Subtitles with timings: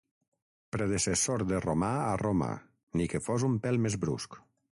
[0.75, 2.49] Predecessor de romà a Roma,
[2.99, 4.43] ni que fos un pèl més brusc.